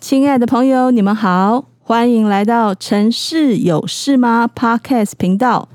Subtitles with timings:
[0.00, 5.68] 亲爱的朋友，你们好，欢迎来到城市有事吗 Podcast 频道。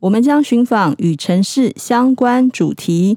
[0.00, 3.16] 我们将寻访与城市相关主题，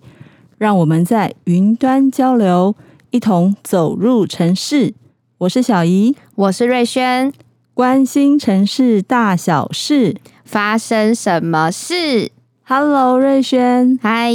[0.59, 2.75] 让我们在云端交流，
[3.09, 4.93] 一同走入城市。
[5.39, 7.33] 我是小怡，我是瑞轩，
[7.73, 10.15] 关心城市大小事，
[10.45, 12.31] 发生什么事
[12.65, 14.31] ？Hello，瑞轩，嗨。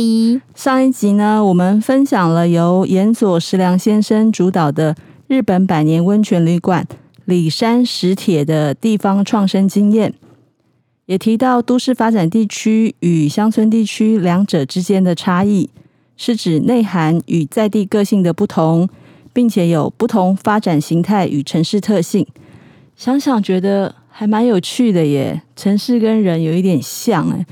[0.56, 4.96] 上一集呢，我们分享了由岩佐石良先生主导的
[5.28, 6.86] 日本百年温泉旅馆
[7.24, 10.14] 里山石铁的地方创生经验，
[11.06, 15.68] 也提到都市发展地区与乡村地区两者之间的差异，
[16.16, 18.88] 是指内涵与在地个性的不同。
[19.30, 22.26] 并且有不同发展形态与城市特性，
[22.96, 25.42] 想想觉得还蛮有趣的耶。
[25.54, 27.46] 城市跟人有一点像诶，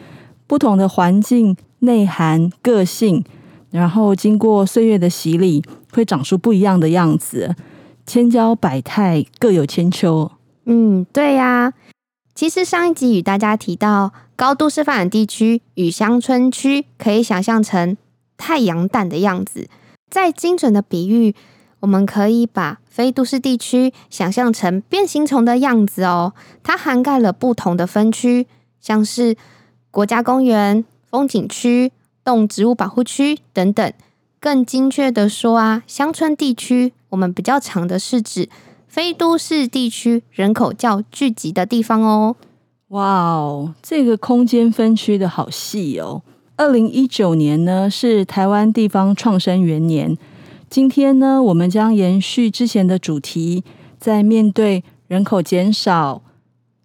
[0.48, 3.22] 不同的环境、内涵、个性，
[3.70, 7.54] 然后经过岁月的洗礼，会长出不一样的样子。
[8.06, 10.30] 千娇百态，各有千秋。
[10.64, 11.72] 嗯，对呀。
[12.34, 17.96] 其实上一集与大家提到，高都市发展地区与乡村区可以想象成
[18.36, 19.68] 太阳蛋的样子，
[20.10, 21.34] 再精准的比喻。
[21.80, 28.46] 我们可以把非都市地区想象成变形虫的样子哦，它涵盖了不同的分区，
[28.80, 29.36] 像是
[29.90, 31.92] 国家公园、风景区、
[32.26, 33.92] 动植物保护区等等。
[34.40, 38.48] 更精确的说啊，乡村地区我们比较常的是指
[38.88, 42.34] 非都市地区人口较聚集的地方哦。
[42.88, 46.22] 哇哦，这个空间分区的好细哦。
[46.56, 50.16] 二零一九年呢，是台湾地方创生元年。
[50.68, 53.62] 今天呢，我们将延续之前的主题，
[53.98, 56.22] 在面对人口减少、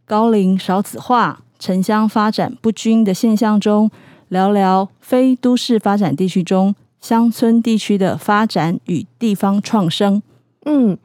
[0.05, 3.89] 高龄少子化、城乡发展不均的现象中，
[4.31, 10.23] 聊聊非都市发展地区中乡村地区的发展与地方创生。
[10.63, 10.97] 嗯，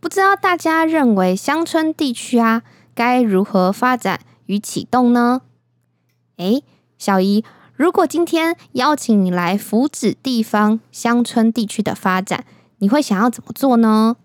[0.00, 2.62] 不知道大家认为乡村地区啊，
[2.94, 5.40] 该如何发展与启动呢？
[6.36, 6.62] 诶，
[6.98, 7.42] 小姨。
[7.74, 12.44] 如果今天邀请你来福祉地方乡村地区的发展，
[12.80, 14.16] 你会想要怎么做呢？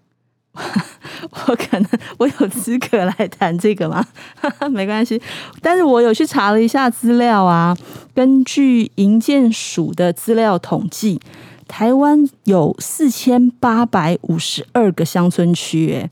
[1.47, 1.87] 我可能
[2.17, 4.05] 我有资格来谈这个吗？
[4.71, 5.21] 没关系，
[5.61, 7.75] 但是我有去查了一下资料啊。
[8.13, 11.19] 根据营建署的资料统计，
[11.67, 16.09] 台湾有四千八百五十二个乡村区，诶，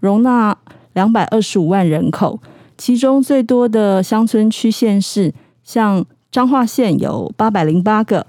[0.00, 0.56] 容纳
[0.92, 2.40] 两百二十五万人口，
[2.76, 5.32] 其中最多的乡村区县市
[5.62, 6.04] 像。
[6.28, 8.26] 彰化县有八百零八个，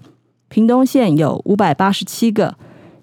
[0.48, 2.56] 屏东县有五百八十七个，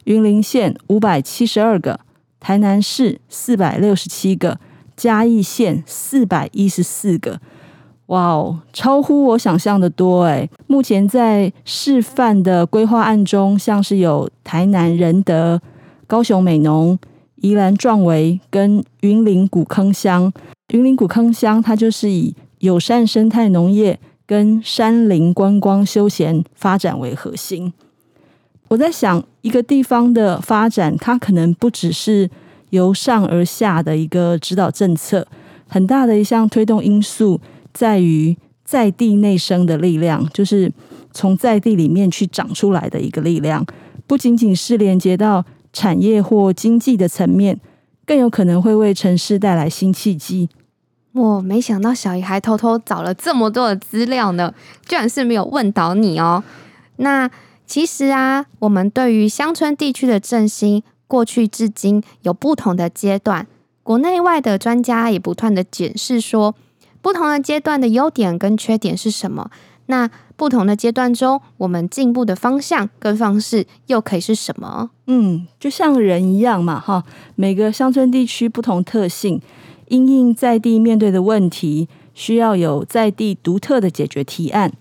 [0.04, 2.00] 云林县五百七十二个，
[2.44, 4.60] 台南市四百六十七个，
[4.94, 7.40] 嘉义县四百一十四个。
[8.08, 10.50] 哇哦，超乎我想象的多诶。
[10.66, 15.58] 目前在示范的规划案中，像是有台南仁德、
[16.06, 16.98] 高雄美浓、
[17.36, 20.30] 宜兰壮围跟云林古坑乡。
[20.68, 23.98] 云林古坑乡它就是以友善生态农业。
[24.26, 27.74] 跟山林观光休闲发展为核心，
[28.74, 32.28] 我在想，一个地方的发展，它可能不只是
[32.70, 35.24] 由上而下的一个指导政策，
[35.68, 37.40] 很大的一项推动因素
[37.72, 40.72] 在于在地内生的力量，就是
[41.12, 43.64] 从在地里面去长出来的一个力量，
[44.08, 47.60] 不仅仅是连接到产业或经济的层面，
[48.04, 50.48] 更有可能会为城市带来新契机。
[51.12, 54.52] 我没想到小姨还偷偷找了这么多的资料呢，
[54.84, 56.42] 居然是没有问到你哦。
[56.96, 57.30] 那
[57.66, 63.46] 其实啊，我们对于乡村地区的振兴，过去至今有不同的阶段，
[63.82, 66.54] 国内外的专家也不断的检视说，
[67.00, 69.50] 不同的阶段的优点跟缺点是什么。
[69.86, 74.90] 那不同的阶段中，我们进步的方向跟方式又可以是什么？
[75.06, 77.04] 嗯，就像人一样嘛，哈，
[77.34, 79.40] 每个乡村地区不同特性。
[79.88, 84.72] 因应在地面对的问题，需要有在地独特的解决提案。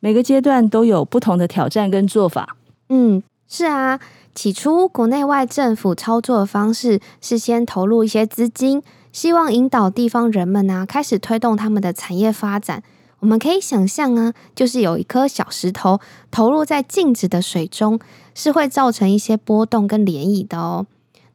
[0.00, 2.56] 每个阶段都有不同的挑战跟做法。
[2.88, 3.98] 嗯，是啊。
[4.34, 12.82] 起初，国内外政府操作的方式是先投入一些资金，希望引导地方人们啊，开始推动他们的产业发展。
[13.20, 16.00] 我们可以想象啊，就是有一颗小石头
[16.30, 17.98] 投入在静止的水中，
[18.34, 20.86] 是会造成一些波动跟涟漪的哦。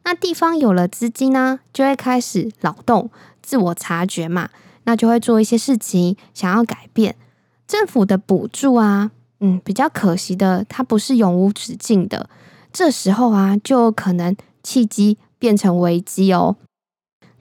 [0.04, 3.10] 那地方有了资金呢，就会开始劳动、
[3.42, 4.50] 自我察觉嘛，
[4.84, 7.16] 那就会做一些事情，想要改变。
[7.72, 12.28] 政府的补助啊，嗯，比较可惜的，它不是永无止境的。
[12.70, 16.56] 这时候啊，就有可能契机变成危机哦。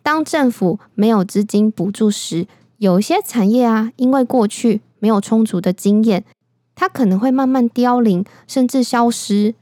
[0.01, 2.47] 当政府没有资金补助时，
[2.77, 6.23] 有一些产业啊，因为过去没有充足的经验，
[6.75, 9.55] 它可能会慢慢凋零，甚至消失。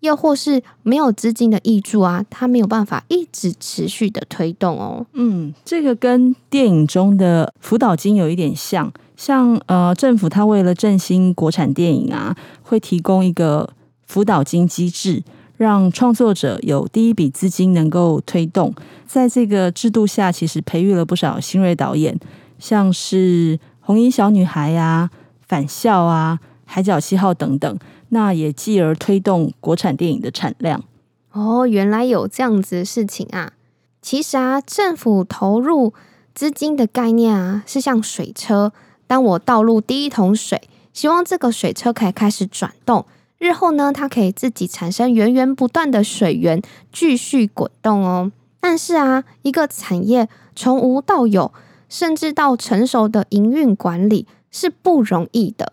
[0.00, 5.04] 又或是没有资金的挹注啊，它没有办法一直持续的推动哦。
[5.12, 13.70] 嗯，这个跟电影中的辅导金有一点像，像呃政府它为了振兴国产电影啊，会提供一个
[14.06, 15.24] 辅导金机制，
[15.56, 18.74] 让创作者有第一笔资金能够推动。
[19.06, 22.18] 在这个制度下，其实培育了不少新锐导演，
[22.58, 25.10] 像是红衣小女孩呀、
[25.48, 27.78] 返校啊、海角七号等等。
[28.10, 30.84] 那也继而推动国产电影的产量。
[31.32, 33.52] 哦，原来有这样子的事情啊！
[34.00, 35.92] 其实啊，政府投入
[36.32, 38.72] 资金的概念啊，是像水车。
[39.06, 43.06] 当我倒入第一桶水，希望这个水车可以开始转动，
[43.38, 46.60] 日后呢，它可以自己产生源源不断的水源，
[46.92, 48.32] 继续滚动哦。
[48.60, 51.52] 但是啊，一个产业从无到有，
[51.88, 55.72] 甚至到成熟的营运管理是不容易的，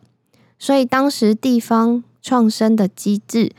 [0.58, 2.04] 所以当时地方。
[2.26, 3.52] 创生的机制，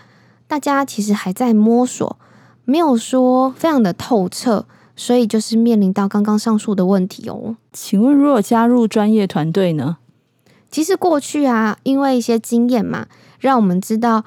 [0.46, 2.16] 大家其实还在摸索，
[2.64, 4.64] 没有说非常的透彻，
[4.96, 7.56] 所以就是面临到刚刚上述的问题哦。
[7.72, 9.96] 请问，如果加入专业团队呢？
[10.70, 13.06] 其实过去啊，因为一些经验嘛，
[13.38, 14.24] 让我们知道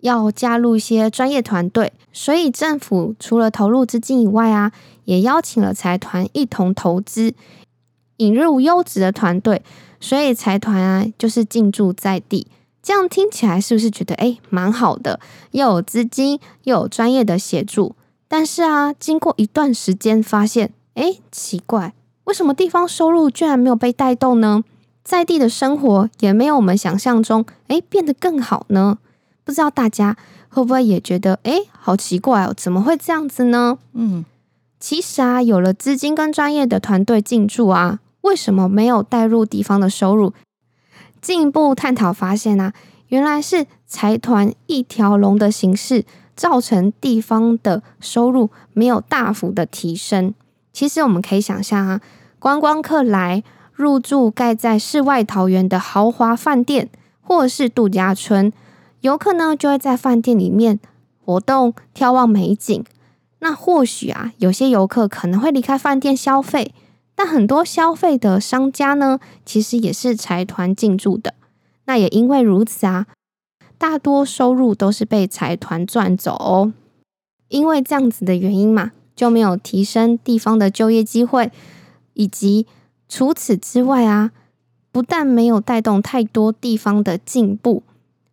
[0.00, 4.70] 要加入一些专业团队，所以政府除了投入资金以外啊，
[5.04, 7.34] 也邀请了财团一同投资，
[8.18, 9.62] 引入优质的团队，
[9.98, 12.46] 所以财团啊，就是进驻在地。
[12.80, 15.18] 这样听起来是不是觉得诶蛮好的？
[15.52, 17.94] 又有资金，又有专业的协助。
[18.32, 21.92] 但是啊，经过一段时间，发现哎奇怪，
[22.24, 24.64] 为什么地方收入居然没有被带动呢？
[25.04, 28.96] 在地的生活也没有我们想象中哎变得更好呢？
[29.44, 30.16] 不知道大家
[30.48, 32.54] 会不会也觉得哎好奇怪哦？
[32.56, 33.76] 怎么会这样子呢？
[33.92, 34.24] 嗯，
[34.80, 40.32] 其实啊，有了资金跟专业的团队进驻啊，为什么没有带入地方的收入？
[41.20, 42.72] 进一步探讨发现啊，
[43.08, 46.06] 原来是财团一条龙的形式
[46.36, 50.34] 造成地方的收入没有大幅的提升。
[50.72, 52.00] 其实我们可以想象啊，
[52.38, 53.42] 观光客来
[53.72, 56.88] 入住盖在世外桃源的豪华饭店
[57.20, 58.52] 或是度假村，
[59.00, 60.80] 游客呢就会在饭店里面
[61.24, 62.84] 活动眺望美景。
[63.40, 66.74] 那或许啊，有些游客可能会离开饭店消费。
[67.14, 71.34] 但很多消费的商家呢，其实也是财团进驻的。
[71.84, 73.06] 那也因为如此啊，
[73.82, 76.72] 大多收入都是被财团赚走哦。
[77.48, 81.50] 因为这样子的原因嘛，就没有提升地方的就业机会，
[82.14, 82.64] 以及
[83.08, 84.30] 除此之外啊，
[84.92, 87.82] 不但没有带动太多地方的进步，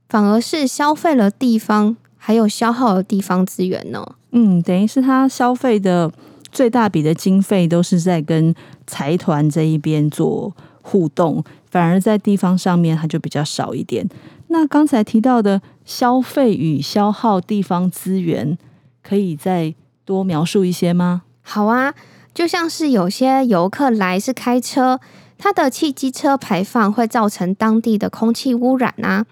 [0.08, 4.06] 反而是消费了地方，还有消耗了地方资源呢。
[4.30, 6.12] 嗯，等于是他消费的。
[6.52, 8.56] 最大笔的经费都是在跟
[8.88, 10.52] 财团这一边做
[10.82, 14.04] 互动，反而在地方上面他就比较少一点。
[14.50, 18.58] 那刚才提到的消费与消耗地方资源，
[19.02, 19.74] 可以再
[20.06, 21.24] 多描述一些吗？
[21.42, 21.94] 好啊，
[22.34, 25.00] 就像是有些游客来是开车，
[25.38, 29.26] 他的汽机车排放会造成当地的空气污染啊，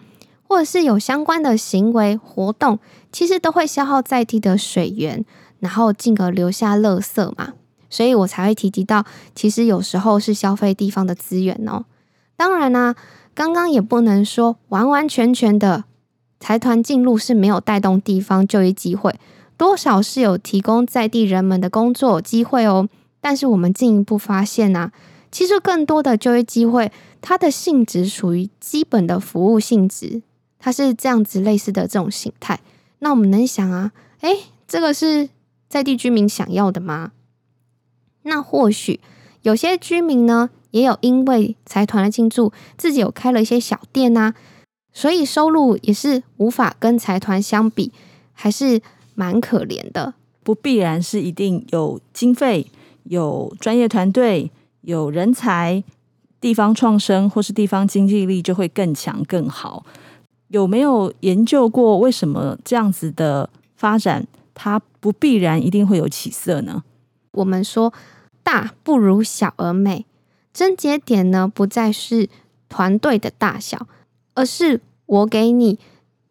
[0.48, 2.80] 或者是有相关的行为活动，
[3.12, 5.26] 其实都会消耗在地的水源。
[5.60, 7.54] 然后进而留下垃圾嘛，
[7.90, 9.04] 所以我才会提及到，
[9.34, 11.84] 其实有时候是消费地方的资源哦。
[12.36, 12.94] 当然啦、
[13.38, 15.84] 刚刚也不能说完完全全的
[16.40, 19.14] 财团进入是没有带动地方就业机会，
[19.56, 22.90] 多少是有提供在地人们的工作机会哦。
[23.22, 24.92] 但是我们进一步发现啊，
[25.32, 26.92] 其实更多的就业机会，
[27.22, 30.24] 它的性质属于基本的服务性质，
[30.58, 32.60] 它是这样子类似的这种形态。
[32.98, 33.92] 那我们能想啊，
[34.22, 35.30] 诶，这个是。
[35.70, 37.12] 在地居民想要的吗？
[38.24, 39.02] 那或许
[39.42, 44.36] 有些居民呢，也有因为财团的进驻，自己有开了一些小店呐、啊，
[44.94, 47.92] 所以收入也是无法跟财团相比，
[48.34, 48.82] 还是
[49.16, 50.14] 蛮可怜的。
[50.44, 52.68] 不必然是一定有经费、
[53.04, 55.84] 有专业团队、有人才，
[56.40, 59.86] 地方创生或是地方经济力就会更强更好。
[60.48, 64.26] 有没有研究过为什么这样子的发展？
[64.54, 66.84] 它不必然一定会有起色呢。
[67.34, 67.94] 我们说
[68.42, 70.06] 大不如小而美，
[70.58, 72.30] 症结点呢不再是
[72.68, 73.86] 团队的大小，
[74.34, 75.78] 而是我给你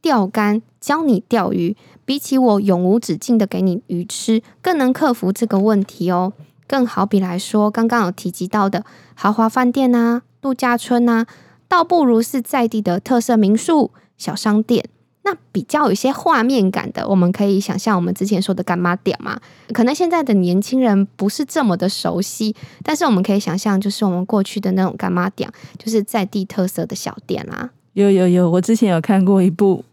[0.03, 6.33] 钓竿教你钓鱼，比起我永无止境的给你鱼吃，更能克服这个问题哦。
[6.67, 11.25] 更好比来说，刚刚有提及到的豪华饭店啊、度假村啊，
[11.69, 14.89] 倒不如是在地的特色民宿、小商店。
[15.29, 19.41] 那比较有一些画面感的，我们可以想象我们之前说的干妈店嘛，
[19.73, 22.55] 可能现在的年轻人不是这么的熟悉，
[22.85, 27.71] 但是我们可以想象，就是我们过去的那种干妈店，就是在地特色的小店啦。
[27.95, 29.85] 有有有，我之前有看过一部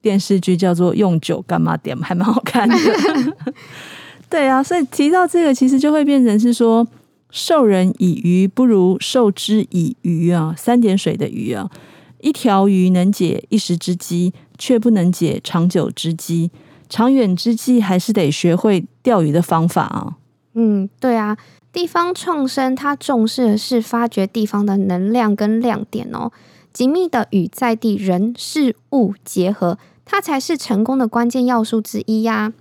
[0.00, 2.74] 电电视剧叫做《用酒干妈店》，还蛮好看的。
[4.30, 6.86] 对啊，所以提到这个，其实就会变成是说，
[7.30, 11.70] 授人以鱼不如授之以渔啊，三点水的鱼啊，
[12.20, 16.50] 一条鱼能解一时之饥，却不能解长久之饥。
[16.90, 20.16] 长远之计，还是得学会钓鱼的方法啊。
[20.54, 21.36] 嗯，对啊，
[21.72, 26.32] 地方创生它重视的是发掘地方的能量跟亮点哦，
[26.72, 32.52] 紧密的与在地人事物结合，它才是成功的关键要素之一呀。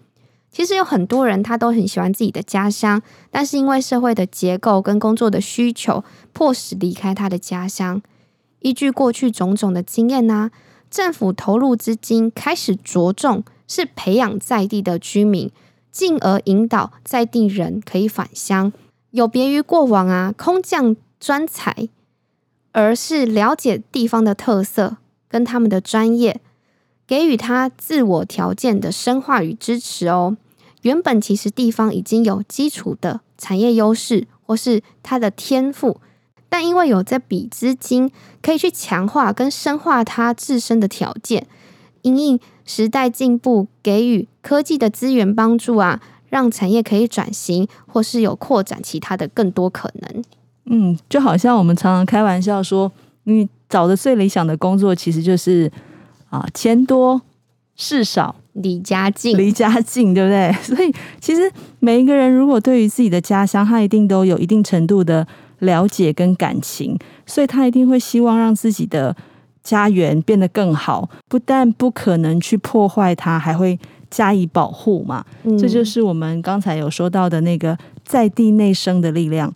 [0.52, 3.02] 其实有很多人他都很喜欢自己的家乡，
[3.32, 8.02] 但是因为社会的结构跟工作的需求，迫使离开他的家乡。
[8.60, 10.50] 依据过去种种的经验呢，
[10.90, 13.44] 政府投入资金开始着重。
[13.70, 15.52] 是培养在地的居民，
[15.92, 18.72] 进而引导在地人可以返乡，
[19.12, 21.90] 有别于过往啊空降专才，
[22.72, 24.96] 而是了解地方的特色
[25.28, 26.40] 跟他们的专业，
[27.06, 30.38] 给予他自我条件的深化与支持哦。
[30.84, 36.00] 原本其实地方已经有基础的产业优势或是他的天赋，
[36.50, 38.12] 但因为有这笔资金，
[38.42, 41.46] 可以去强化跟深化它自身的条件，
[42.02, 42.40] 因应。
[42.70, 50.24] 时代进步，给予科技的资源帮助啊，让产业可以转型，或是有扩展其他的更多可能。
[50.66, 52.92] 嗯，就好像我们常常开玩笑说，
[53.24, 55.72] 你找的最理想的工作，其实就是
[56.30, 57.22] 啊，钱多
[57.78, 60.52] 事少，离家近，离家近，对不对？
[60.62, 61.50] 所以，其实
[61.80, 65.26] 每一个人如果对于自己的家乡，他一定都有一定程度的
[65.60, 69.16] 了解跟感情，所以他一定会希望让自己的。
[69.64, 73.78] 家园变得更好，不但不可能去破坏它，还会
[74.10, 75.26] 加以保护嘛。
[75.44, 75.58] 嗯。
[75.58, 79.54] 这就是我们刚才有说到的那个在地内生的力量，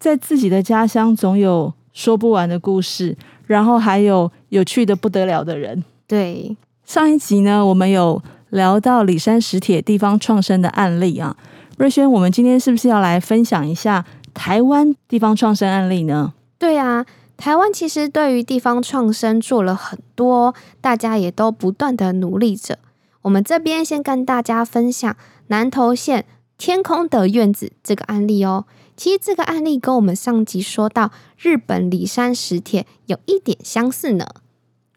[0.00, 5.84] 在自己的家乡总有说不完的故事，然后还有有趣的不得了的人。
[6.08, 8.20] 对，上一集呢，我们有
[8.50, 11.36] 聊到里山石铁地方创生的案例啊。
[11.76, 16.34] 瑞轩，我们今天是不是要来分享一下台湾地方创生案例呢？
[16.58, 17.06] 对啊。
[17.36, 22.78] 台湾其实对于地方创生做了很多，大家也都不断的努力着。
[23.22, 25.16] 我们这边先跟大家分享
[25.48, 26.26] 南投县
[26.56, 28.66] 天空的院子这个案例哦。
[28.96, 34.24] 其实这个案例跟我们上集说到日本里山石铁有一点相似呢。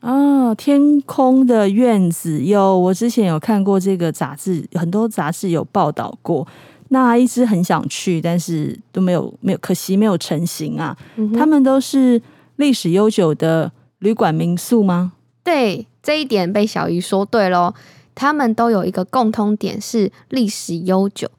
[0.01, 6.47] 哦，天空的院子有，我之前有看过这个杂志，很多杂志有报道过。
[6.89, 10.95] 那一直很想去，但是都没有没有，可惜没有成型啊。
[11.15, 12.21] 嗯、他们都是
[12.55, 15.13] 历史悠久的旅馆民宿吗？
[15.43, 17.73] 对，这一点被小鱼说对喽。
[18.15, 21.29] 他们都有一个共通点是历史悠久。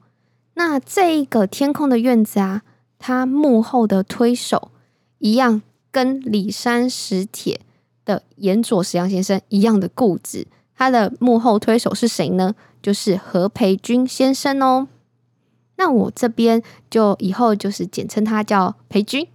[0.53, 2.61] 那这一个天空的院子啊，
[2.97, 4.71] 它幕后的推手
[5.17, 7.59] 一样，跟里山石铁
[8.05, 10.47] 的岩佐石阳先生一样的固执。
[10.75, 12.55] 他的幕后推手是谁呢？
[12.81, 14.87] 就是何培军先生哦。
[15.79, 19.25] 那我这边就以后就是简称他叫裴军，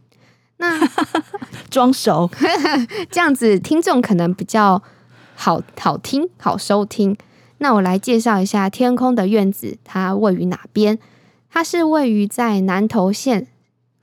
[0.58, 0.78] 那
[1.70, 2.30] 装熟，
[3.10, 4.82] 这样子听众可能比较
[5.34, 7.16] 好好听好收听。
[7.58, 10.98] 那我来介绍一下天空的院子，它位于哪边？
[11.48, 13.46] 它是位于在南投县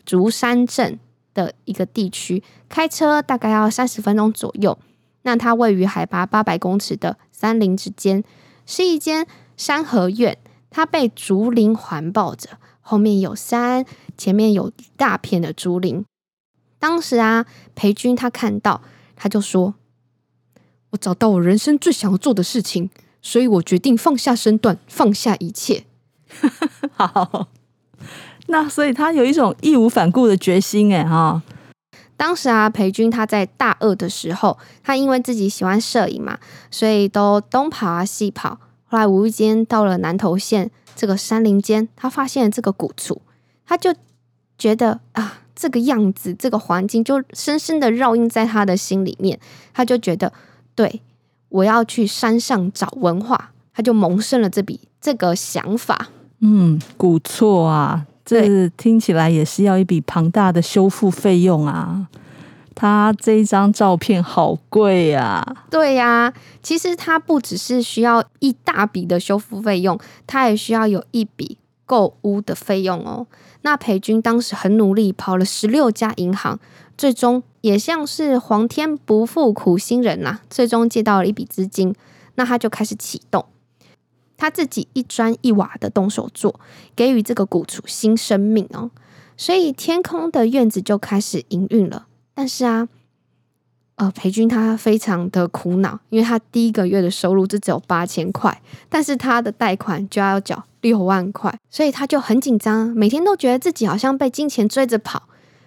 [0.04, 0.98] 竹山镇
[1.36, 4.80] 的一个地区，开车大概要三十分钟左右。
[5.22, 8.24] 那它位于海拔八百公尺的山林之间，
[8.66, 10.40] 是一间山河院。
[10.72, 13.86] 它被竹林环抱着，后面有山，
[14.18, 16.04] 前面有一大片的竹林。
[16.80, 18.82] 当时啊，裴军他看到，
[19.16, 19.76] 他就说
[20.92, 22.90] ：“我找到我人生最想要做的事情，
[23.22, 25.84] 所以我决定放下身段，放下一切。
[26.96, 27.50] ”好，
[28.48, 31.44] 那所以他有一种义无反顾的决心，哎哈。
[32.18, 36.40] 当时啊，裴军他在大二的时候，他因为自己喜欢摄影嘛，
[36.72, 38.58] 所以都东跑啊西跑。
[38.92, 43.22] 后来无意间到了南投县这个山林间，他发现了这个古厝，
[43.66, 43.96] 他就
[44.58, 49.40] 觉得啊，这个样子，这个环境就深深的烙印在他的心里面。
[49.74, 50.34] 他就觉得，
[50.76, 51.02] 对，
[51.48, 56.10] 我要去山上找文化，他就萌生了这笔这个想法。
[56.42, 62.10] 嗯，古厝啊，这听起来也是要一笔庞大的修复费用啊。
[62.74, 65.46] 他这一张照片好贵呀！
[65.70, 73.28] 对呀，其实他不只是需要一大笔的修复费用，他也需要有一笔购屋的费用哦。
[73.64, 76.60] 那裴军当时很努力，跑了十六家银行，
[76.98, 81.94] 最终也像是皇天不负苦心人呐，最终借到了一笔资金。
[82.36, 83.46] 那他就开始启动，
[84.38, 86.60] 他自己一砖一瓦的动手做，
[86.96, 88.90] 给予这个古厝新生命哦。
[89.36, 92.08] 所以天空的院子就开始营运了。
[92.34, 92.88] 但是啊，
[93.96, 105.24] 呃，裴军他非常的苦恼，因为他第一个月的收入就只有八千块，但是他的贷款就要缴六万块，所以他就很紧张，每天都觉得自己好像被金钱追着跑。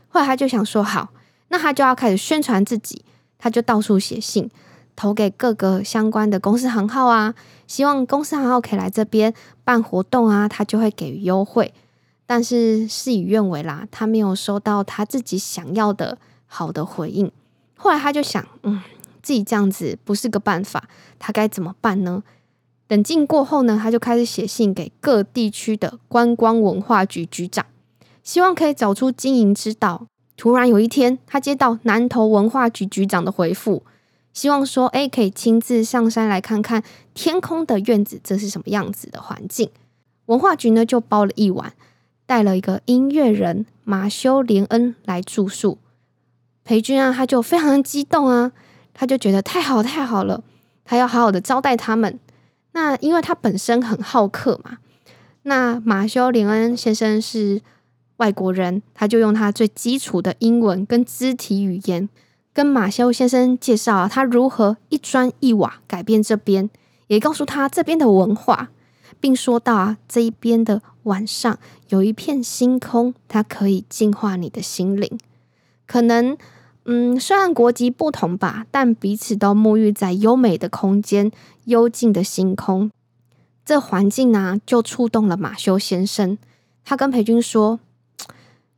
[0.09, 1.11] 后来他就想说，好，
[1.49, 3.05] 那他就要开始宣传自己，
[3.39, 4.51] 他就到处写信，
[4.97, 7.35] 投给各个相关的公司行号啊，
[7.67, 11.73] 希望公司行号可以来这边办活动啊，他就会给予优惠。
[12.27, 16.17] 但是事与愿违啦，他没有收到他自己想要的
[16.55, 17.33] 好的回应。
[17.77, 18.81] 后来他就想，嗯，
[19.21, 22.23] 自己这样子不是个办法，他该怎么办呢？
[22.87, 27.67] 冷静过后呢，他就开始写信给各地区的观光文化局局长，
[28.23, 30.07] 希望可以找出经营之道。
[30.37, 33.83] 突然有一天，他接到南投文化局局长的回复，
[34.33, 36.85] 希望说，哎，可以亲自上山来看看
[37.15, 39.71] 天空的院子，这是什么样子的环境。
[40.27, 41.73] 文化局呢就包了一晚，
[42.27, 45.79] 带了一个音乐人马修连恩来住宿。
[46.65, 48.51] 裴军啊，他就非常激动啊，
[48.93, 50.43] 他就觉得太好太好了，
[50.85, 52.19] 他要好好的招待他们。
[52.73, 54.79] 那因为他本身很好客嘛，
[55.43, 57.61] 那马修·林恩先生是
[58.17, 62.09] 外国人，他就用他最基础的英文跟肢体语言，
[62.53, 66.69] 跟马修先生介绍啊，他如何一砖一瓦改变这边，
[67.09, 68.71] 也告诉他这边的文化，
[69.21, 71.59] 并说到啊，这一边的晚上
[71.91, 75.19] 有一片星空，它可以净化你的心灵，
[75.87, 76.37] 可能。
[76.87, 81.33] 嗯，虽然国籍不同吧，但彼此都沐浴在优美的空间、
[81.65, 82.91] 幽静的星空。
[83.65, 86.37] 这环境呢、啊，就触动了马修先生。
[86.85, 87.81] 他跟裴军说：“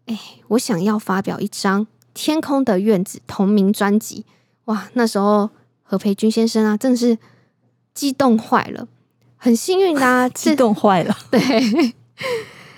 [0.07, 1.85] 哎，我想要发表一张
[2.15, 4.25] 《天空的院子》同名专辑。”
[4.67, 5.51] 哇，那时候
[5.83, 7.19] 何培军先生啊，真的是
[7.93, 8.87] 激动坏了。
[9.37, 11.17] 很幸运的、啊， 激动坏了。
[11.29, 11.41] 对。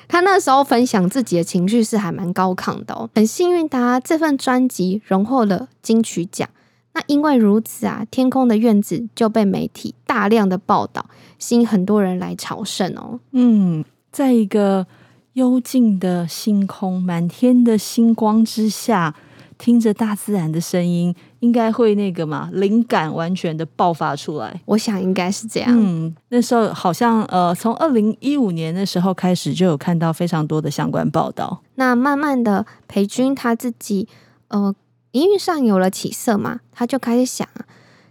[0.09, 6.49] 他那时候分享自己的情绪是还蛮高亢的哦，很幸运的，这份专辑荣获了金曲奖。
[6.95, 11.07] 那因为如此啊，天空的院子就被媒体大量的报道，
[11.39, 13.21] 吸引很多人来朝圣哦。
[13.33, 14.87] 嗯，在一个
[15.35, 19.15] 幽静的星空、满天的星光之下。
[19.59, 24.61] 听着大自然的声音，应该会那个嘛，灵感完全的爆发出来。
[24.67, 25.69] 我想应该是这样。
[25.71, 31.63] 嗯，那时候好像呃，从二零一五年的时候开始，就有看到非常多的相关报道。
[31.77, 34.09] 那慢慢的，裴军他自己
[34.49, 34.75] 呃，
[35.13, 37.47] 营运上有了起色嘛，他就开始想，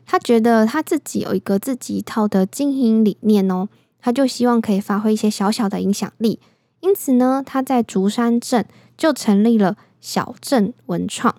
[0.05, 3.67] 他觉得他自己有一个自己一套的经营理念哦，
[3.99, 6.39] 他就希望可以发挥一些小小的影响力。
[6.79, 8.65] 因此呢，他在竹山镇
[8.97, 9.75] 就成立了。
[9.99, 11.35] 小镇文创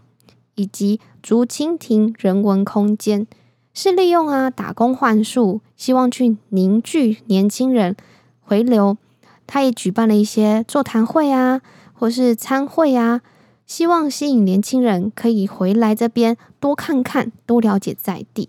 [0.58, 3.28] 以及竹蜻蜓人文空间，
[3.72, 7.96] 是利用啊打工换宿，希望去凝聚年轻人
[8.40, 8.98] 回流。
[9.46, 11.62] 他也举办了一些座谈会啊，
[11.94, 13.20] 或是餐会啊，
[13.66, 18.48] 希望吸引年轻人可以回来这边多看看，多了解在地。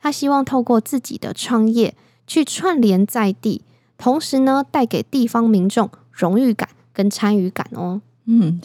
[0.00, 1.94] 他希望透过自己的创业
[2.26, 3.62] 去串联在地，
[3.98, 8.00] 同时呢，带给地方民众荣誉感跟参与感哦。
[8.32, 8.60] 嗯，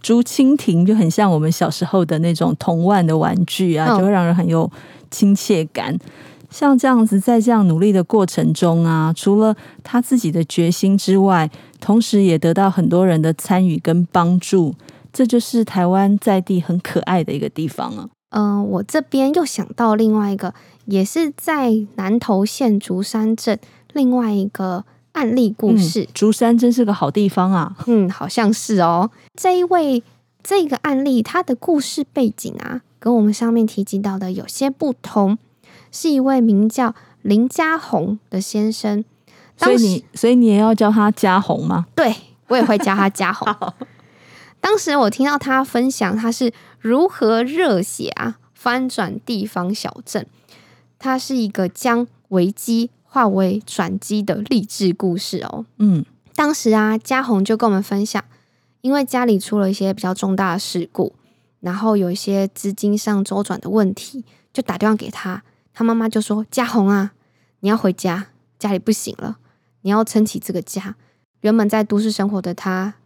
[0.00, 4.70] 竹蜻蜓就很像我们小时候的那种童玩的玩具啊，就会让人很有
[5.10, 5.94] 亲切感。
[6.48, 14.74] 像这样子，在这样努力的过程中啊，除了他自己的决心之外，同时也得到很多人的参与跟帮助。
[15.12, 18.08] 这就是台湾在地很可爱的一个地方啊。
[18.30, 20.54] 嗯、呃，我这边又想到另外一个，
[20.86, 23.58] 也是在南投县竹山镇
[23.92, 24.86] 另外一个。
[25.16, 27.74] 案例故事，嗯，竹山真是个好地方啊。
[27.86, 29.10] 嗯，好像是哦。
[29.34, 30.02] 这一位
[30.42, 35.38] 这个案例，他的故事背景啊，跟我们上面提及到的有些不同。
[35.90, 39.02] 是一位名叫林家宏的先生。
[39.56, 41.86] 所以你，所以你也要叫他家宏吗？
[41.94, 42.14] 对，
[42.48, 43.48] 我也会叫他家宏。
[44.60, 50.26] 当时我听到他分享他是如何热血啊，翻转地方小镇。
[50.98, 52.90] 他是一个将危机。
[53.16, 55.64] 化为转机的励志故事哦。
[55.78, 58.22] 嗯，当时啊，嘉宏就跟我们分享，
[58.82, 61.14] 因为家里出了一些比较重大的事故，
[61.60, 65.42] 然后有一些资金上周转的问题，就打电话给他。
[65.72, 67.12] 他妈妈就说：“嘉宏啊，
[67.60, 68.26] 你要回家，
[68.58, 69.38] 家里不行了，
[69.80, 70.94] 你要撑起这个家。”
[71.40, 72.96] 原本在都市生活的他，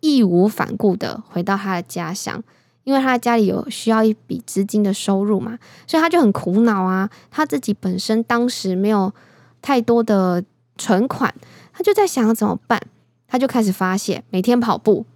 [0.00, 2.44] 义无反顾的回到他的家乡，
[2.82, 7.08] 因为他的家里有需要一笔资金的收入嘛，所以他就很苦恼啊。
[7.30, 9.10] 他自己本身当时没有。
[9.64, 10.44] 太多的
[10.76, 11.34] 存款，
[11.72, 12.78] 他就在想要怎么办？
[13.26, 15.06] 他就开始发泄，每天跑步，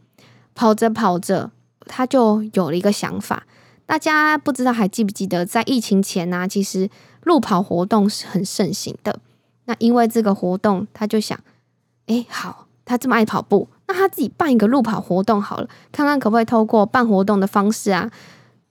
[0.55, 3.45] 跑着跑着，他就有了一个想法。
[3.85, 6.89] 大家不知道还记不记得，在疫情前呢、其实
[7.25, 9.21] 路跑活动是很盛行的。
[9.67, 11.39] 那因为这个活动，他就想，
[12.07, 18.11] 哎，好，他这么爱跑步，那他自己办一个路跑活动好了，看看可不可以透过办活动的方式啊，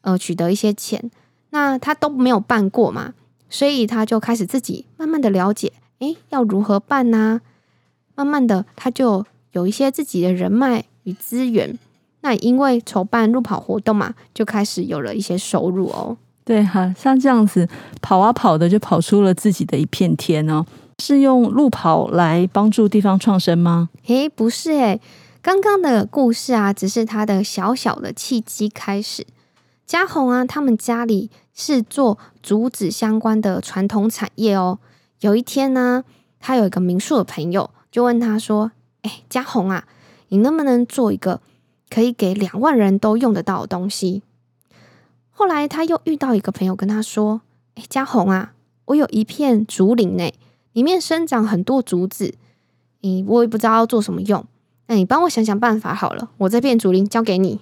[0.02, 1.12] 呃，取得一些钱。
[1.52, 3.14] 那他都没有办过嘛，
[3.50, 7.42] 所以他就开始自己慢慢的了解，诶，要如何办呢？
[8.16, 11.78] 慢慢的，他就有一些自己的人脉与资源。
[12.22, 16.18] 那因为筹办路跑活动嘛，就开始有了一些收入哦。
[16.44, 17.68] 对哈，像这样子
[18.02, 20.66] 跑啊跑的，就跑出了自己的一片天哦。
[21.00, 23.90] 是用路跑来帮助地方创生吗？
[24.08, 25.00] 诶，不是诶，
[25.44, 29.26] 刚刚的故事啊，只是他的小小的契机开始。
[29.86, 34.78] 嘉宏啊，他们家里是做竹子相关的传统产业哦。
[35.22, 36.04] 有一天呢，
[36.40, 39.88] 他有一个民宿的朋友就问他说：“诶，嘉宏啊，
[40.28, 41.42] 你能不能做一个
[41.90, 44.22] 可以给两万人都用得到的东西？”
[45.32, 47.42] 后来他又遇到一个朋友跟他说
[47.74, 48.54] ：“诶，嘉宏啊，
[48.86, 50.32] 我有一片竹林呢。”
[50.74, 52.36] 里面生长很多竹子，
[53.02, 54.46] 你我也不知道要做什么用，
[54.86, 56.30] 那你帮我想想办法好了。
[56.38, 57.62] 我这片竹林交给你。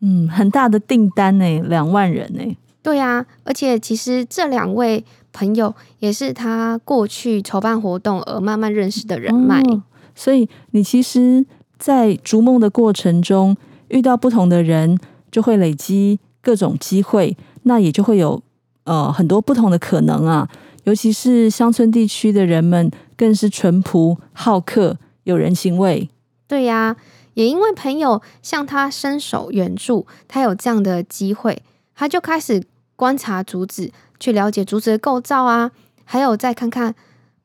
[0.00, 2.56] 嗯，很大的订单呢，两万人呢。
[2.82, 9.60] 对呀，而且其实这两位朋友也是他过去筹办活动而慢慢认识的人脉。
[9.62, 9.82] 哦，
[10.14, 11.44] 所以你其实，
[11.78, 13.56] 在逐梦的过程中
[13.88, 14.98] 遇到不同的人，
[15.30, 18.42] 就会累积各种机会，那也就会有
[18.84, 20.48] 呃很多不同的可能啊。
[20.84, 26.08] 尤其是乡村地区的人们，更是淳朴好客，有人情味。
[26.48, 26.96] 对呀，
[27.34, 31.62] 也因为朋友向他伸手援助，他有这样的机会，
[32.00, 32.62] 他就开始
[32.96, 35.70] 观察竹子，去了解竹子的构造啊，
[36.06, 36.94] 还有再看看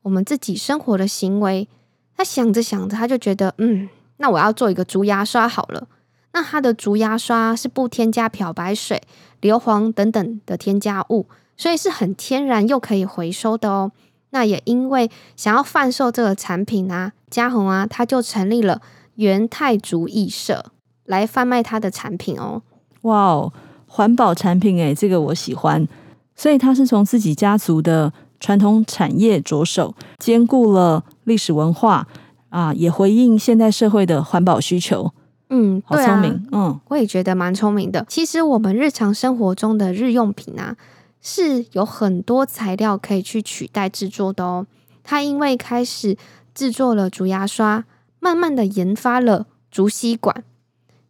[0.00, 1.68] 我们自己生活的行为。
[2.16, 5.86] 他想着想着，他就觉得，嗯，那我要做一个竹牙刷好了。
[6.32, 9.02] 那他的竹牙刷是不添加漂白水、
[9.42, 11.26] 硫磺等等的添加物。
[11.58, 13.92] 所以是很天然又可以回收的哦。
[14.30, 18.80] 那也因为想要贩售这个产品啊，嘉宏啊，他就成立了
[19.16, 20.72] 元泰竹艺社
[21.04, 22.62] 来贩卖他的产品哦。
[23.02, 23.52] 哇哦，
[23.96, 25.88] 环保产品诶，这个我喜欢。
[26.34, 32.06] 所以他是从自己家族的传统产业着手，兼顾了历史文化
[32.50, 35.10] 啊，也回应现代社会的环保需求。
[35.48, 36.32] 嗯，好聪明。
[36.50, 38.04] 啊、嗯，我也觉得蛮聪明的。
[38.06, 40.76] 其实我们日常生活中的日用品啊。
[41.22, 44.64] 是有很多材料可以去取代制作的哦。
[45.02, 46.16] 他因为开始
[46.54, 47.84] 制作了竹牙刷，
[48.20, 50.44] 慢慢的研发了竹吸管，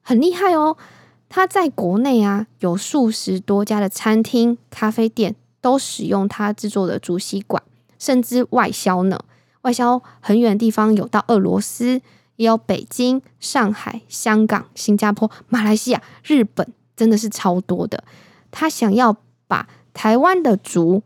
[0.00, 0.78] 很厉害哦。
[1.28, 7.62] 他在国内啊，有数十多家的餐厅、咖啡店都使用他制作的竹吸管，
[7.98, 9.18] 甚至外销呢。
[9.62, 12.00] 外销很远的地方，有到俄罗斯，
[12.36, 18.04] 也有北京、上海、香港、新加坡、马来西亚、日本，真的是超多的。
[18.52, 19.16] 他想要
[19.48, 21.02] 把台湾的竹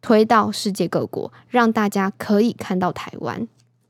[0.00, 3.46] 推到世界各国，让大家可以看到台湾。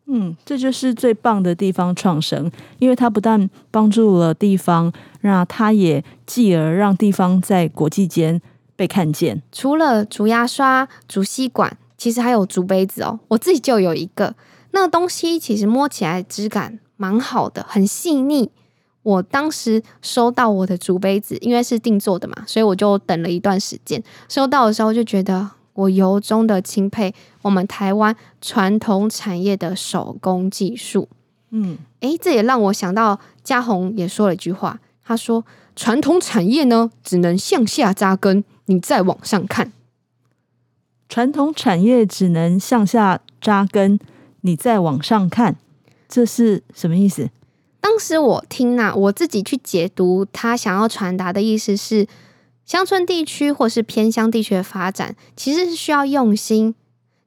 [0.07, 8.41] 嗯，这就是最棒的地方创生，因为它不但帮助了地方，那它也继而让地方在国际间
[8.77, 9.43] 被看见。
[9.53, 13.21] 除了竹牙刷、竹吸管，其实还有竹杯子哦。
[13.29, 14.35] 我自己就有一个，
[14.73, 18.51] 那个东西其实摸起来质感蛮好的，很细腻。
[19.05, 24.03] 我当时收到我的竹杯子，因为是定做的嘛，所以我就等了一段时间。
[24.29, 31.09] 收到的时候就觉得我由衷的钦佩我们台湾传统产业的手工技术。
[31.51, 35.45] 嗯，诶，这也让我想到嘉宏也说了一句话，他说
[35.77, 39.73] ：“传统产业呢，只能向下扎根，你再往上看。”
[41.09, 43.99] 传统产业只能向下扎根，
[44.41, 45.57] 你再往上看，
[46.09, 47.29] 这是什么意思？
[47.83, 52.07] 当时我听呐，我自己去解读他想要传达的意思是，
[52.65, 56.75] 乡村地区或是偏乡地区的发展，其实是需要用心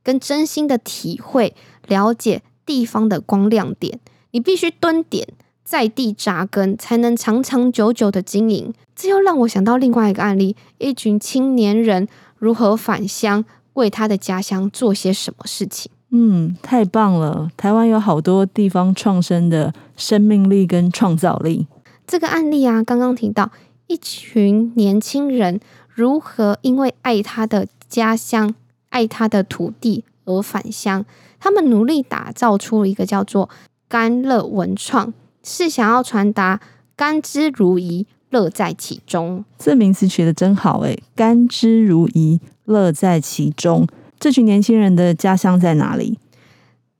[0.04, 1.54] 跟真心的体会、
[1.88, 4.00] 了解地方的光亮点。
[4.32, 5.28] 你必须蹲点
[5.64, 8.74] 在地扎根，才能长长久久的经营。
[8.96, 13.44] 这又让我想到另外一个案例：一群青年人如何返乡，
[13.74, 15.92] 为他的家乡做些什么事情。
[16.12, 17.50] 嗯，太棒了！
[17.58, 21.68] 台湾有好多地方创生的生命力跟创造力。
[22.08, 23.52] 这个案例啊，刚刚提到
[23.88, 25.60] 一群年轻人
[25.94, 28.56] 如何因为爱他的家乡、
[28.90, 31.06] 爱他的土地而返乡，
[31.40, 33.50] 他们努力打造出一个叫做
[33.88, 36.60] “甘乐文创”，是想要传达
[36.98, 39.46] “甘之如饴，乐在其中”。
[39.60, 43.88] 这名词取得真好诶，“甘之如饴，乐在其中”。
[44.20, 46.18] 这群年轻人的家乡在哪里？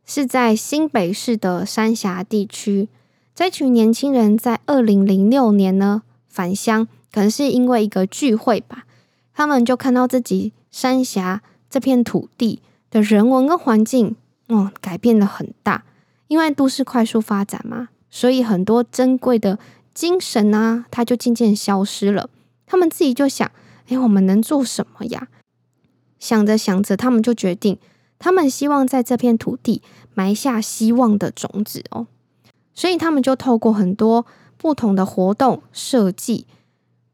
[0.06, 2.88] 是在新北市的三峡地区。
[3.34, 6.04] 这群年轻人在二零零六年呢
[6.36, 8.84] 返乡，可能是因为一个聚会吧。
[9.34, 14.18] 他们就看到自己三峡这片土地的人文跟环境，
[14.50, 15.86] 哦，改变了很大。
[16.28, 19.58] 因为都市快速发展嘛，所以很多珍贵的
[19.94, 22.30] 精神啊，它就渐渐消失了。
[22.66, 23.50] 他们自己就想，
[23.88, 25.30] 哎，我们能做什么呀？
[26.20, 27.78] 想着想着，他们就决定，
[28.20, 29.82] 他们希望在这片土地
[30.14, 32.08] 埋下希望的种子哦。
[32.74, 34.26] 所以他们就透过很多
[34.66, 36.48] 不同的活动设计，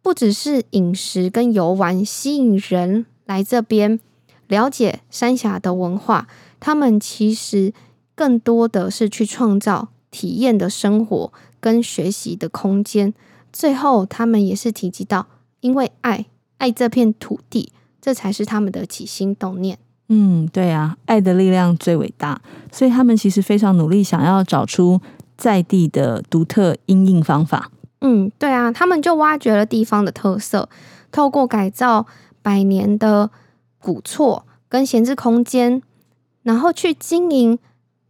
[0.02, 4.00] 不只是饮食跟游玩吸引人来这边
[4.48, 6.30] 了解三峡的文化，
[6.62, 7.74] 他们其实
[8.16, 13.14] 更多的是去创造体验的生活跟学习的空间。
[13.52, 15.28] 最后，他们也是提及到，
[15.60, 19.78] 因为爱爱这片土地，这才是他们的起心动念。
[20.08, 25.02] 嗯，对啊，爱的力量最伟大，所以他们其实非常努力，想要找出。
[25.42, 30.70] 在地的独特因应方法，嗯，对啊，他们就挖掘了地方的特色，
[31.12, 32.06] 透过改造
[32.44, 33.32] 百年的
[33.80, 35.82] 古厝跟闲置空间，
[36.44, 37.58] 然后去经营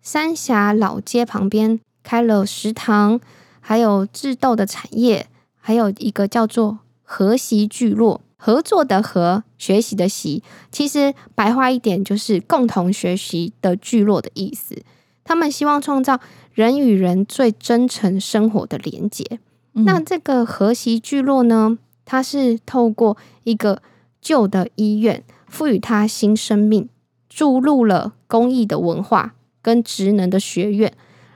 [0.02, 3.22] 三峡老街旁边开了食堂，
[3.62, 14.84] 还有制豆的产业，还有一个叫做合习聚落，合作的合，学习的习，其实白话一点就是共同学习的聚落的意思。
[15.24, 16.20] 他们希望创造。
[16.54, 19.40] 人与人最真诚生活的连接。
[19.74, 21.78] 嗯、那这个和谐聚落呢？
[22.04, 23.82] 它是透过一个
[24.20, 26.90] 旧的医院，赋予它新生命，
[27.30, 30.92] 注入了公益的文化跟职能的学院，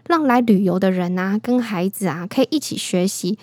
[0.06, 3.40] 让来旅游的人啊，跟孩子啊，可以一起学习，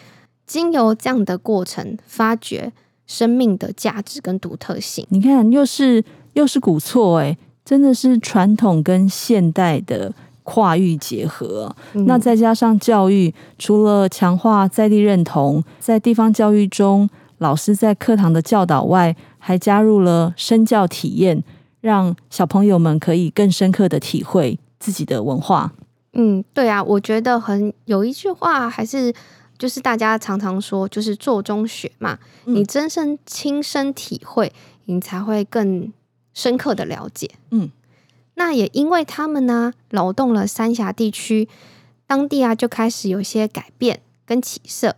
[0.46, 2.72] 经由这样的过程，发掘
[3.06, 5.06] 生命的价值跟独特性。
[5.08, 6.04] 你看，又是
[6.34, 10.12] 又是古厝，哎，真的是传统跟现代的。
[10.44, 11.74] 跨域结合，
[12.06, 21.42] 那再加上教育，除了强化在地认同，在地方教育中，老师在课堂的教导外，还加入了身教体验，
[21.80, 25.72] 让小朋友们可以更深刻的体会自己的文化。
[26.14, 29.12] 嗯，对啊，我觉得很有一句话，还是
[29.56, 34.52] 就是大家常常说，就是做中学嘛，嗯、你真身亲身体会，
[34.86, 35.92] 你才会更
[36.34, 37.30] 深刻的了解。
[37.50, 37.70] 嗯。
[38.34, 41.48] 那也因为他们呢，劳动了三峡地区，
[42.06, 44.96] 当地啊就开始有些改变跟起色。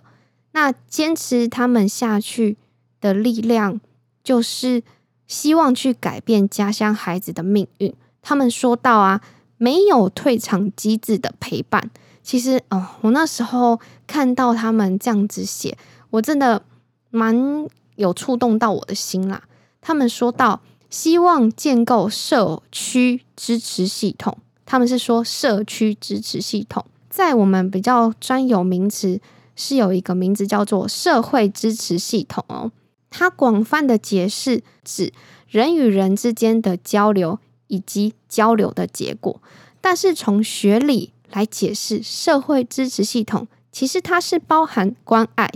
[0.53, 2.57] 那坚持他们下去
[3.01, 3.81] 的力量，
[4.23, 4.85] 就是
[5.27, 7.93] 希望去改变家乡孩子的命运。
[8.23, 9.21] 他们说到啊，
[9.57, 11.91] 没有退场机制的陪伴。
[12.23, 15.77] 其实哦，我那时候看到他们这样子写，
[16.11, 16.63] 我真的
[17.11, 17.67] 蛮
[17.97, 19.43] 有触动到我的心啦。
[19.81, 20.61] 他们说到。
[20.95, 29.21] 希望建构社区支持系统，他们是说社区支持系统，在我们比较专有名词
[29.57, 32.71] 是有一个名字叫做社会支持系统哦。
[33.11, 35.13] 它广泛的解释指
[35.49, 39.43] 人与人之间的交流以及交流的结果，
[39.81, 45.51] 但是从学理来解释社会支持系统，其实它是包含关爱、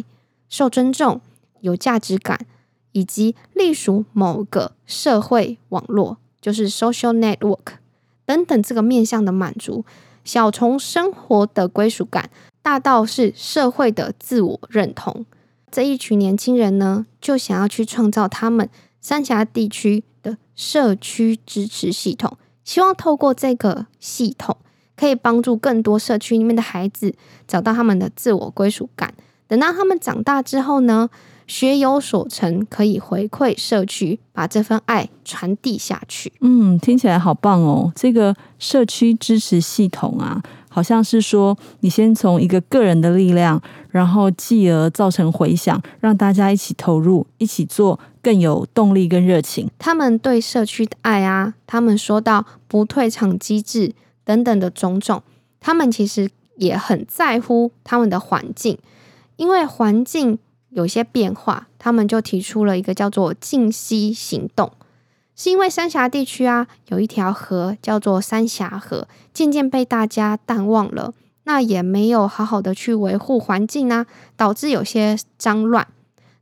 [0.49, 1.21] 受尊重、
[1.61, 2.45] 有价值感。
[2.93, 7.75] 以及隶属某个社会网络，就是 social network
[8.25, 9.85] 等等这个面向的满足，
[10.25, 12.31] 小从生活的归属感，
[12.63, 15.25] 大到是社会的自我认同。
[15.71, 18.69] 这一群年轻人呢，就想要去创造他们
[19.01, 24.57] 三峡地区的社区支持系统，希望透过这个系统，
[24.97, 27.15] 可以帮助更多社区里面的孩子
[27.47, 29.15] 找到他们的自我归属感。
[29.47, 31.09] 等到他们长大之后呢，
[31.49, 36.31] 学有所成，可以回馈社区，把这份爱传递下去。
[36.41, 37.91] 嗯，听起来好棒哦！
[37.97, 49.71] 这个社区支持系统啊，好像是说，你先从一个个人的力量，然后继而造成回响，让大家一起投入，一起做，更有动力跟热情。
[49.79, 55.23] 他们对社区的爱啊，他们说到不退场机制等等的种种，
[55.59, 58.77] 他们其实也很在乎他们的环境，
[59.37, 60.39] 因为环境。
[60.71, 64.71] 有些变化，他们就提出了一个叫做“静息行动”，
[65.35, 75.87] 是因为三峡地区啊有一条河叫做三峡河，渐渐被大家淡忘了，那也没有好好的去维护环境啊，导致有些脏乱。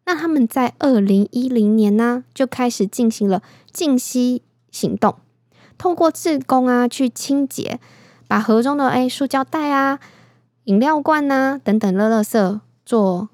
[0.04, 5.16] 那他们在二零一零年呢，就开始进行了静息行动，
[5.78, 7.78] 透过志工啊去清洁，
[8.26, 10.00] 把河中的诶塑胶袋啊、
[10.64, 13.28] 饮料罐啊等等垃垃圾做。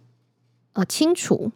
[0.75, 1.53] 呃，清除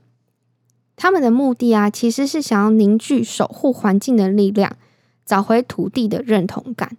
[0.94, 4.76] 他们的目的啊，其实是想要凝聚守护环境的力量，
[5.24, 6.96] 找回土地的认同感。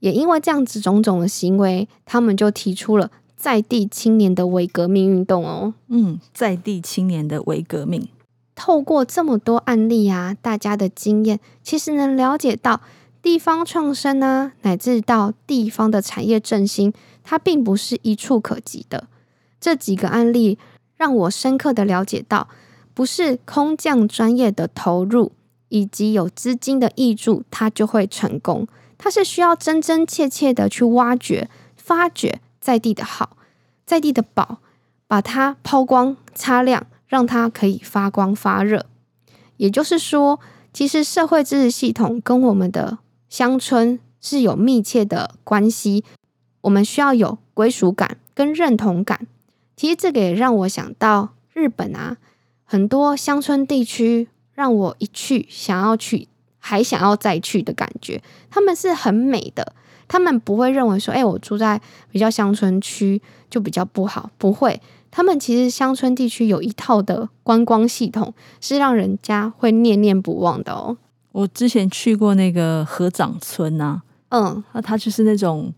[0.00, 5.74] 也因为这样子种种的行为，他们就提出了在地青年的微革命运动哦。
[5.88, 8.08] 嗯，在地青年的微革命，
[8.54, 12.80] 透过这么多案例啊，大家的经验其实能了解到
[13.20, 19.08] 地方创生啊，乃至到地方的产业振兴，它并不是一触可及的。
[19.60, 20.58] 这几个案例。
[21.00, 22.46] 让我深刻的了解到，
[22.92, 25.32] 不是空降专业的投入
[25.70, 28.68] 以及有资金的挹注，它就会成功。
[28.98, 33.38] 它是需要真真切切的去挖掘、发掘在地的好，
[33.86, 34.58] 在地的宝，
[35.06, 38.84] 把它抛光、擦亮，让它可以发光发热。
[39.56, 40.38] 也就是说，
[40.74, 42.98] 其实社会支持系统跟我们的
[43.30, 46.04] 乡村是有密切的关系。
[46.60, 49.26] 我们需要有归属感跟认同感。
[49.80, 52.18] 其实这个也让我想到日本啊，
[52.64, 58.22] 很多乡村地区让我一去想要去，还想要再去的感觉。
[58.50, 59.72] 他们是很美的，
[60.06, 64.78] 他们不会认为说，哎，我住在比较乡村区就比较不好，不会。
[65.10, 70.98] 他们其实乡村地区有一套的观光系统，是让人家会念念不忘的哦。
[71.32, 75.72] 我之前去过那个河掌村呐、啊，嗯，那它就是那种。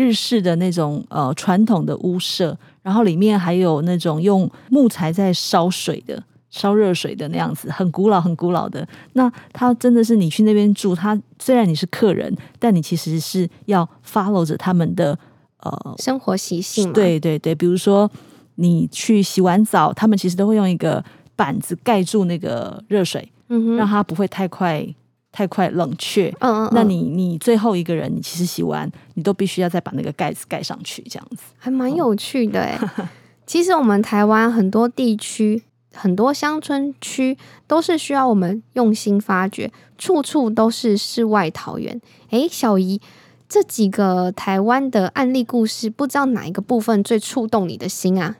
[0.00, 8.86] 日式的那种呃传统的屋舍，然后里面还有那种用木材在烧水的、烧热水的那样子，很古老、很古老的。
[9.12, 15.18] 那它真的是你去那边住，它虽然你是客人，但你其实是要 follow 着他们的
[15.60, 16.90] 呃生活习性。
[16.94, 18.10] 对对对，比如说
[18.54, 21.04] 你去洗完澡，他们其实都会用一个
[21.36, 24.86] 板子盖住那个热水，嗯哼，让它不会太快。
[25.32, 32.78] 太快冷却，嗯，嗯嗯，那你你最后一个人，你其实洗完，你都必须要再把那个盖子盖上去，这样子还蛮有趣的哎。
[32.98, 33.08] 嗯、
[33.46, 35.62] 其实我们台湾很多地区，
[35.94, 42.00] 很多乡村区都是需要我们用心发掘，处处都是世外桃源。
[42.30, 43.00] 哎，小姨，
[43.48, 48.36] 这几个台湾的案例故事，不知道哪一个部分最触动你的心啊？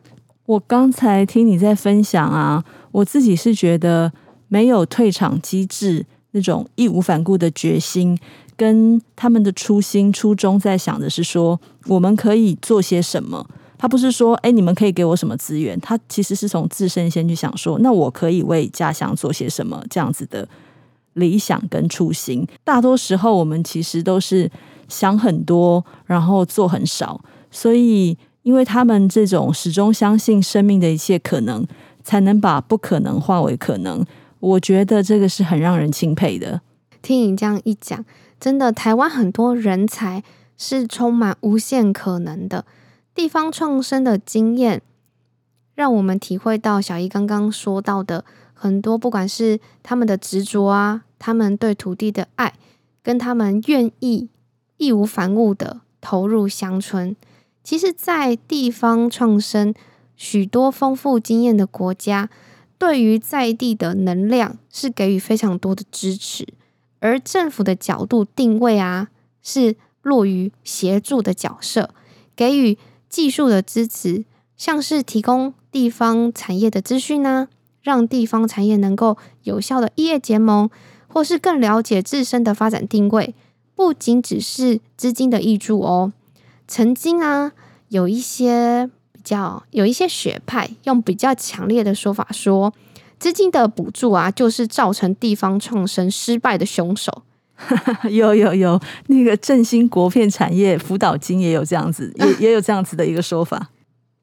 [0.47, 4.13] 我刚才听你在分享啊，我自己是觉得
[4.49, 6.07] 没有退场机制。
[6.33, 8.19] 那种义无反顾的决心，
[8.57, 13.47] 跟他们的初心初衷，在想的是说，我们可以做些什么。
[13.79, 15.81] 他不是说，哎，你们可以给我什么资源？
[15.81, 19.83] 他其实是从自身先去想说，那我可以为家乡做些什么？
[19.89, 20.47] 这样子的
[21.15, 22.47] 理想跟初心。
[22.63, 24.51] 大多时候，我们其实都是
[24.87, 27.19] 想很多，然后做很少。
[27.51, 31.67] 所以，因为他们这种始终相信生命的一切可能，
[32.05, 34.05] 才能把不可能化为可能。
[34.41, 36.63] 我觉得这个是很让人钦佩的。
[37.03, 38.05] 听你这样一讲，
[38.41, 40.23] 真的，台湾很多人才
[40.59, 42.65] 是充满无限可能的。
[43.15, 44.83] 地方创生的经验，
[45.75, 48.25] 让我们体会到小姨刚刚说到的
[48.55, 52.55] 很多，不管是他们的执着啊，他们对土地的爱，
[53.03, 54.29] 跟他们愿意
[54.79, 57.15] 义无反顾的投入乡村。
[57.63, 59.75] 其实，在地方创生
[60.17, 62.31] 许多丰富经验的国家。
[62.81, 66.49] 对于在地的能量是给予非常多的支持，
[66.99, 69.09] 而政府的角度定位啊，
[69.43, 71.91] 是落于协助的角色，
[72.35, 72.79] 给予
[73.11, 74.25] 技术的支持，
[74.57, 77.49] 像是提供地方产业的资讯呢，
[77.83, 80.71] 让地方产业能够有效的异业结盟，
[81.07, 83.35] 或是更了解自身的发展定位，
[83.75, 86.15] 不仅只是资金的挹注哦。
[86.67, 87.53] 曾经啊，
[87.89, 88.91] 有一些。
[89.21, 92.73] 比较有一些学派用比较强烈的说法说，
[93.19, 97.23] 资金的补助啊，就是造成地方创生失败的凶手。
[98.11, 103.69] 有有有，那个振兴国片产业辅导金也有这样子， 也也有这样子的一个说法。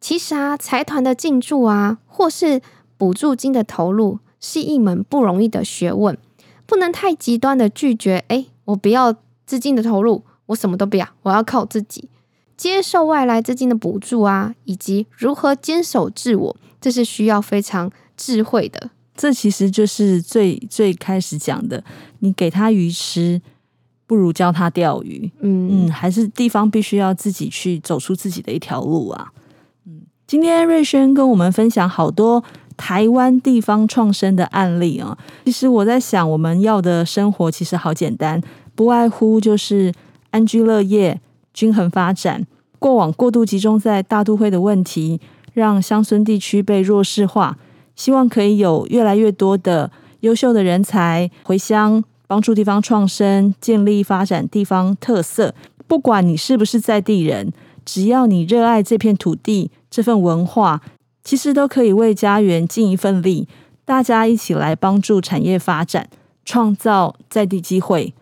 [0.02, 2.60] 其实啊，财团的进驻啊，或是
[2.98, 6.18] 补助金的投入，是一门不容易的学问，
[6.66, 8.26] 不能太极端的拒绝。
[8.30, 12.10] 哎，我不要资金的投入，我什么都不要，我要靠自己。
[12.58, 18.90] 接受外来资金的补助啊，以及如何坚守自我，这是需要非常智慧的。
[19.16, 21.84] 这其实就是最最开始讲的，
[22.20, 23.40] 你给他鱼吃，
[24.06, 25.32] 不如教他钓鱼。
[25.40, 29.32] 嗯嗯，还是地方必须要自己去走出自己的一条路啊。
[29.86, 32.44] 嗯，今天瑞轩跟我们分享好多
[32.76, 35.18] 台湾地方创生的案例啊。
[35.46, 38.42] 其实我在想，我们要的生活其实好简单，
[38.74, 39.94] 不外乎就是
[40.32, 41.22] 安居乐业。
[41.58, 42.46] 均衡发展，
[42.78, 45.20] 过往过度集中在大都会的问题，
[45.54, 47.58] 让乡村地区被弱势化。
[47.96, 49.90] 希望可以有越来越多的
[50.20, 55.56] 优秀的人才回乡，帮助地方创生，建立发展地方特色。
[55.88, 57.52] 不管你是不是在地人，
[57.84, 60.84] 只要你热爱这片土地、这份文化，
[61.24, 63.48] 其实都可以为家园尽一份力。
[63.84, 66.08] 大家一起来帮助产业发展，
[66.46, 68.14] 创造在地机会。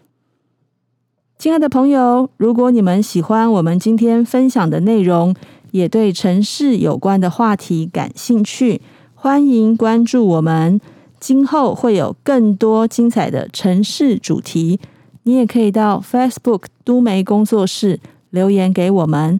[1.37, 5.35] 亲爱的朋友，如果你们喜欢我们今天分享的内容，
[5.71, 8.81] 也对城市有关的话题感兴趣，
[9.13, 10.79] 欢迎关注我们。
[11.19, 14.79] 今后会有更多精彩的城市主题，
[15.23, 19.39] 你也可以到 Facebook 都媒工作室留言给我们。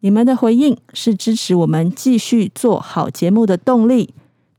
[0.00, 4.14] 你们的回应是支持我们继续做好节目的动力。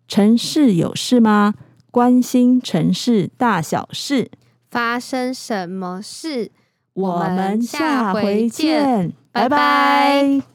[0.08, 1.56] 城市有事吗？
[1.90, 4.30] 关心城市大小事，
[4.70, 6.52] 发生什么事？
[6.96, 9.50] 我们下回见，拜拜。
[9.50, 10.55] 拜拜。